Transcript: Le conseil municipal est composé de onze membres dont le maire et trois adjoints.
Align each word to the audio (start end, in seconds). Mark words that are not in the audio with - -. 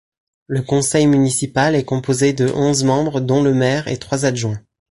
Le 0.47 0.63
conseil 0.63 1.05
municipal 1.05 1.75
est 1.75 1.83
composé 1.85 2.33
de 2.33 2.47
onze 2.55 2.83
membres 2.83 3.21
dont 3.21 3.43
le 3.43 3.53
maire 3.53 3.87
et 3.87 3.99
trois 3.99 4.25
adjoints. 4.25 4.59